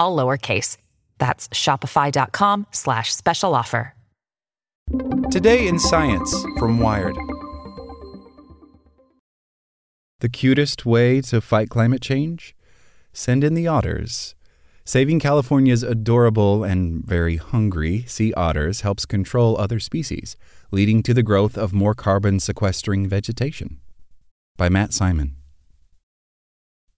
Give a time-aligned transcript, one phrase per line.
[0.00, 0.78] all lowercase.
[1.18, 3.94] That's shopify.com slash special offer.
[5.30, 7.16] Today in Science from Wired.
[10.18, 12.56] The cutest way to fight climate change?
[13.12, 14.34] Send in the otters.
[14.84, 20.36] Saving California's adorable and very hungry sea otters helps control other species,
[20.72, 23.78] leading to the growth of more carbon sequestering vegetation.
[24.56, 25.36] By Matt Simon.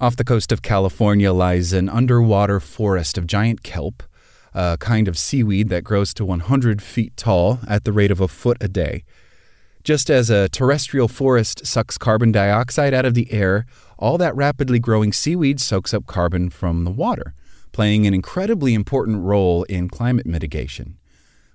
[0.00, 4.02] Off the coast of California lies an underwater forest of giant kelp,
[4.52, 8.26] a kind of seaweed that grows to 100 feet tall at the rate of a
[8.26, 9.04] foot a day.
[9.84, 14.80] Just as a terrestrial forest sucks carbon dioxide out of the air, all that rapidly
[14.80, 17.32] growing seaweed soaks up carbon from the water,
[17.70, 20.98] playing an incredibly important role in climate mitigation.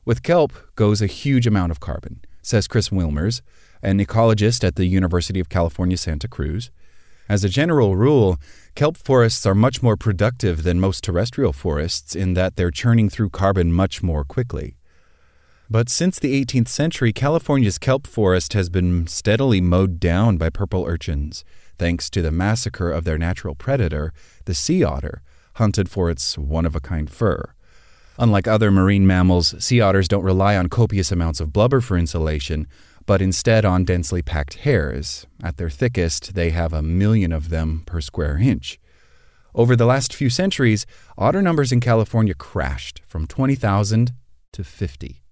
[0.05, 3.41] With kelp goes a huge amount of carbon, says Chris Wilmers,
[3.83, 6.71] an ecologist at the University of California, Santa Cruz.
[7.29, 8.37] As a general rule,
[8.73, 13.29] kelp forests are much more productive than most terrestrial forests in that they're churning through
[13.29, 14.77] carbon much more quickly.
[15.69, 20.85] But since the 18th century, California's kelp forest has been steadily mowed down by purple
[20.87, 21.45] urchins,
[21.77, 24.11] thanks to the massacre of their natural predator,
[24.45, 25.21] the sea otter,
[25.53, 27.53] hunted for its one of a kind fur.
[28.17, 32.65] Unlike other marine mammals, sea otters don't rely on copious amounts of blubber for insulation,
[33.09, 35.25] but instead on densely packed hairs.
[35.41, 38.79] At their thickest, they have a million of them per square inch.
[39.55, 40.85] Over the last few centuries,
[41.17, 44.11] otter numbers in California crashed from 20,000
[44.53, 45.23] to 50.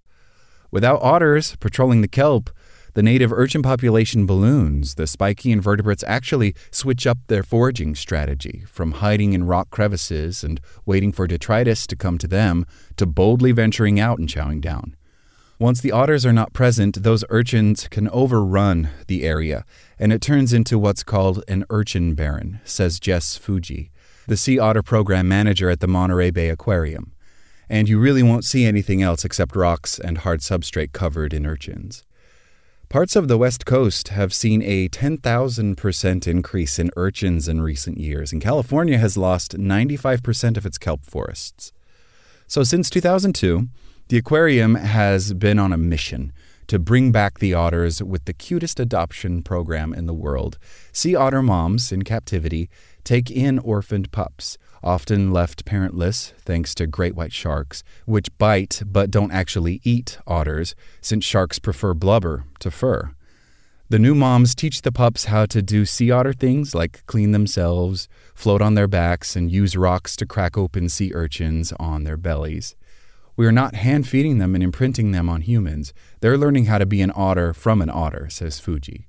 [0.72, 2.50] Without otters patrolling the kelp,
[2.96, 4.96] the native urchin population balloons.
[4.96, 10.60] The spiky invertebrates actually switch up their foraging strategy from hiding in rock crevices and
[10.88, 14.96] waiting for detritus to come to them to boldly venturing out and chowing down.
[15.60, 19.66] Once the otters are not present, those urchins can overrun the area,
[19.98, 23.90] and it turns into what's called an urchin barren, says Jess Fujii,
[24.28, 27.14] the sea otter program manager at the Monterey Bay Aquarium
[27.70, 32.04] and you really won't see anything else except rocks and hard substrate covered in urchins.
[32.90, 38.32] Parts of the West Coast have seen a 10,000% increase in urchins in recent years,
[38.32, 41.74] and California has lost 95% of its kelp forests.
[42.48, 43.68] So, since 2002,
[44.10, 46.32] the aquarium has been on a mission
[46.68, 50.58] to bring back the otters with the cutest adoption program in the world.
[50.92, 52.70] Sea otter moms in captivity
[53.04, 59.12] take in orphaned pups often left parentless thanks to great white sharks, which bite but
[59.12, 63.12] don't actually eat otters, since sharks prefer blubber to fur.
[63.90, 68.10] The new moms teach the pups how to do sea otter things like clean themselves,
[68.36, 72.76] float on their backs, and use rocks to crack open sea urchins on their bellies.
[73.38, 75.94] We are not hand feeding them and imprinting them on humans.
[76.20, 79.06] They're learning how to be an otter from an otter, says Fujii.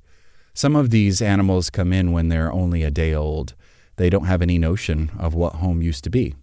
[0.52, 3.54] Some of these animals come in when they're only a day old.
[3.96, 6.34] They don't have any notion of what home used to be.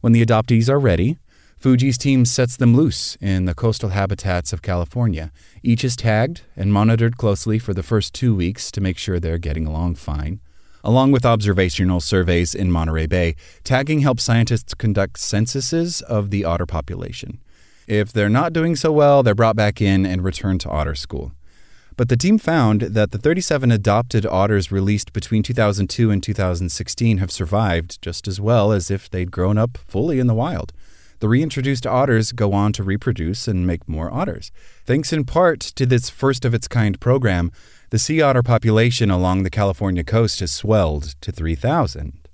[0.00, 1.18] When the adoptees are ready,
[1.62, 5.30] Fujii's team sets them loose in the coastal habitats of California.
[5.62, 9.38] Each is tagged and monitored closely for the first two weeks to make sure they're
[9.38, 10.40] getting along fine.
[10.84, 13.34] Along with observational surveys in Monterey Bay,
[13.64, 17.40] tagging helps scientists conduct censuses of the otter population.
[17.86, 21.32] If they're not doing so well, they're brought back in and returned to otter school.
[21.96, 27.32] But the team found that the 37 adopted otters released between 2002 and 2016 have
[27.32, 30.72] survived just as well as if they'd grown up fully in the wild.
[31.20, 34.52] The reintroduced otters go on to reproduce and make more otters.
[34.84, 37.50] Thanks in part to this first of its kind program,
[37.90, 42.28] the sea otter population along the California coast has swelled to 3,000.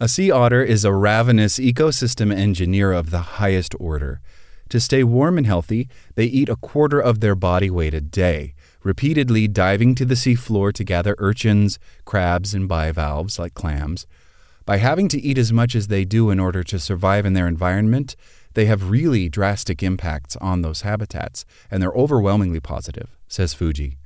[0.00, 4.20] A sea otter is a ravenous ecosystem engineer of the highest order.
[4.68, 8.54] To stay warm and healthy, they eat a quarter of their body weight a day
[8.84, 14.06] repeatedly diving to the seafloor to gather urchins, crabs, and bivalves like clams.
[14.66, 17.46] By having to eat as much as they do in order to survive in their
[17.46, 18.16] environment,
[18.54, 23.96] they have really drastic impacts on those habitats, and they're overwhelmingly positive, says Fujii.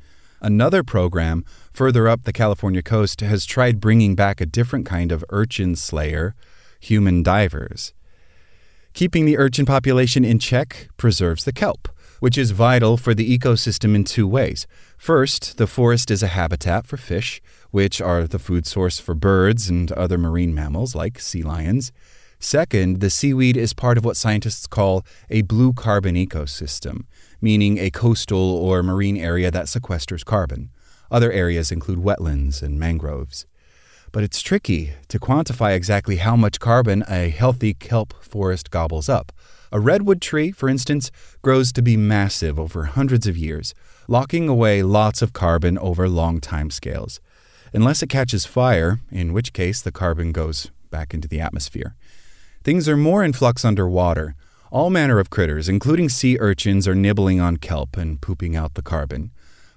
[0.40, 5.24] Another program further up the California coast has tried bringing back a different kind of
[5.30, 6.34] urchin slayer,
[6.80, 7.92] human divers.
[8.94, 11.88] Keeping the urchin population in check preserves the kelp
[12.20, 14.66] which is vital for the ecosystem in two ways.
[14.96, 19.68] First, the forest is a habitat for fish, which are the food source for birds
[19.68, 21.92] and other marine mammals like sea lions.
[22.40, 27.04] Second, the seaweed is part of what scientists call a blue carbon ecosystem,
[27.40, 30.70] meaning a coastal or marine area that sequesters carbon.
[31.10, 33.46] Other areas include wetlands and mangroves.
[34.12, 39.32] But it's tricky to quantify exactly how much carbon a healthy kelp forest gobbles up.
[39.70, 41.10] A redwood tree, for instance,
[41.42, 43.74] grows to be massive over hundreds of years,
[44.06, 47.20] locking away lots of carbon over long time scales.
[47.74, 51.94] Unless it catches fire, in which case the carbon goes back into the atmosphere.
[52.64, 54.34] Things are more in flux underwater.
[54.70, 58.82] All manner of critters, including sea urchins, are nibbling on kelp and pooping out the
[58.82, 59.32] carbon.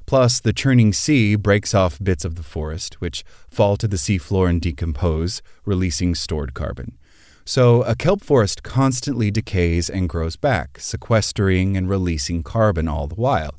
[0.05, 4.49] Plus, the churning sea breaks off bits of the forest, which fall to the seafloor
[4.49, 6.97] and decompose, releasing stored carbon.
[7.43, 13.15] So, a kelp forest constantly decays and grows back, sequestering and releasing carbon all the
[13.15, 13.55] while.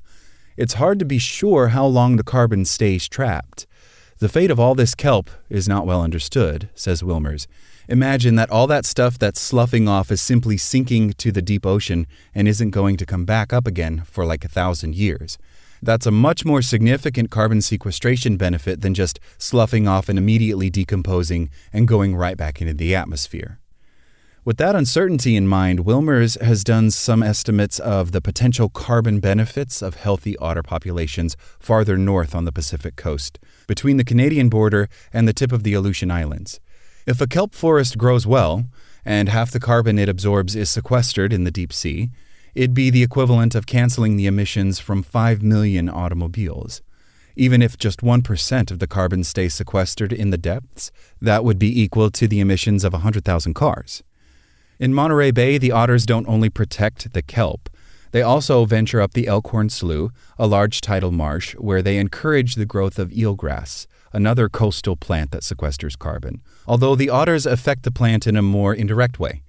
[0.57, 3.67] It's hard to be sure how long the carbon stays trapped.
[4.19, 7.47] The fate of all this kelp is not well understood, says Wilmers.
[7.89, 12.07] Imagine that all that stuff that's sloughing off is simply sinking to the deep ocean
[12.35, 15.39] and isn't going to come back up again for like a thousand years.
[15.83, 21.51] That's a much more significant carbon sequestration benefit than just sloughing off and immediately decomposing
[21.73, 23.59] and going right back into the atmosphere.
[24.45, 29.81] With that uncertainty in mind, Wilmers has done some estimates of the potential carbon benefits
[29.81, 35.29] of healthy otter populations farther north on the Pacific coast, between the Canadian border and
[35.29, 36.59] the tip of the Aleutian Islands.
[37.07, 38.65] If a kelp forest grows well,
[39.05, 42.11] and half the carbon it absorbs is sequestered in the deep sea,
[42.53, 46.83] it'd be the equivalent of canceling the emissions from 5 million automobiles.
[47.37, 50.91] Even if just 1% of the carbon stays sequestered in the depths,
[51.21, 54.03] that would be equal to the emissions of 100,000 cars.
[54.79, 57.69] In Monterey Bay, the otters don't only protect the kelp,
[58.13, 62.67] they also venture up the Elkhorn Slough, a large tidal marsh, where they encourage the
[62.67, 68.27] growth of eelgrass, another coastal plant that sequesters carbon, although the otters affect the plant
[68.27, 69.43] in a more indirect way.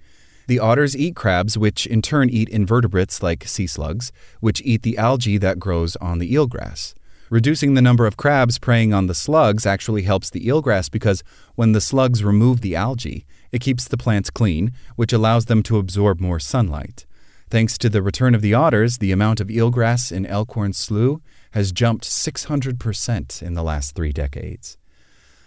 [0.46, 4.96] The otters eat crabs, which in turn eat invertebrates like sea slugs, which eat the
[4.96, 6.94] algae that grows on the eelgrass.
[7.30, 11.22] Reducing the number of crabs preying on the slugs actually helps the eelgrass because
[11.54, 15.78] when the slugs remove the algae, it keeps the plants clean, which allows them to
[15.78, 17.06] absorb more sunlight.
[17.50, 21.20] Thanks to the return of the otters, the amount of eelgrass in Elkhorn Slough
[21.52, 24.76] has jumped 600% in the last three decades.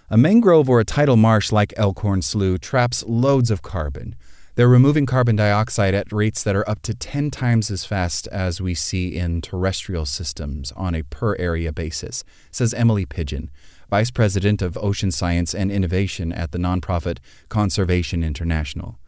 [0.09, 4.15] A mangrove or a tidal marsh like Elkhorn Slough traps loads of carbon,
[4.57, 8.59] they're removing carbon dioxide at rates that are up to 10 times as fast as
[8.59, 13.51] we see in terrestrial systems on a per area basis, says Emily Pidgeon,
[13.89, 17.19] Vice President of Ocean Science and Innovation at the nonprofit
[17.49, 18.99] Conservation International.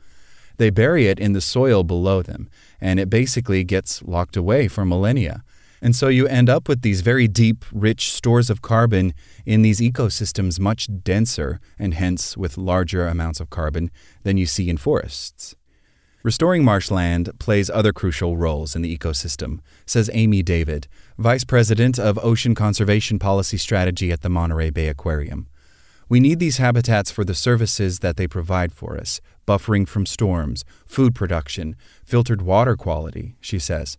[0.57, 2.49] They bury it in the soil below them,
[2.79, 5.43] and it basically gets locked away for millennia.
[5.81, 9.13] And so you end up with these very deep, rich stores of carbon
[9.45, 13.89] in these ecosystems, much denser and hence with larger amounts of carbon
[14.23, 15.55] than you see in forests.
[16.21, 22.19] Restoring marshland plays other crucial roles in the ecosystem, says Amy David, Vice President of
[22.21, 25.47] Ocean Conservation Policy Strategy at the Monterey Bay Aquarium.
[26.09, 30.65] We need these habitats for the services that they provide for us buffering from storms,
[30.85, 33.97] food production, filtered water quality, she says.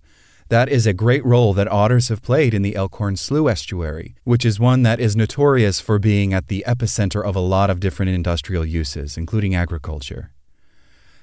[0.51, 4.45] That is a great role that otters have played in the Elkhorn Slough estuary, which
[4.45, 8.13] is one that is notorious for being at the epicenter of a lot of different
[8.13, 10.33] industrial uses, including agriculture.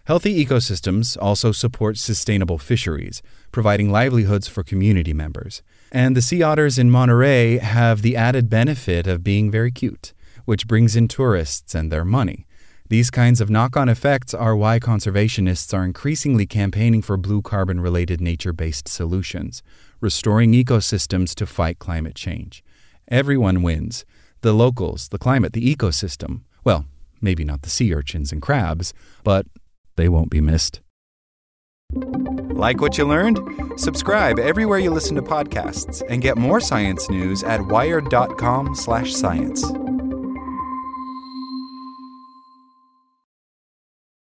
[0.07, 3.21] Healthy ecosystems also support sustainable fisheries,
[3.52, 5.61] providing livelihoods for community members.
[5.92, 10.14] And the sea otters in Monterey have the added benefit of being very cute,
[10.45, 12.47] which brings in tourists and their money.
[12.87, 17.81] These kinds of knock on effects are why conservationists are increasingly campaigning for blue carbon
[17.81, 19.61] related nature based solutions,
[19.99, 22.64] restoring ecosystems to fight climate change.
[23.09, 24.06] Everyone wins
[24.40, 26.44] the locals, the climate, the ecosystem.
[26.64, 26.85] Well,
[27.19, 28.94] maybe not the sea urchins and crabs,
[29.26, 29.45] but
[29.97, 30.81] they won't be missed.
[31.94, 33.39] Like what you learned?
[33.75, 39.96] Subscribe everywhere you listen to podcasts and get more science news at wired.com/science.